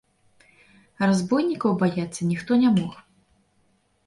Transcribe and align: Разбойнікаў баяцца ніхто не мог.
Разбойнікаў 1.09 1.75
баяцца 1.83 2.21
ніхто 2.31 2.51
не 2.63 2.69
мог. 2.79 2.93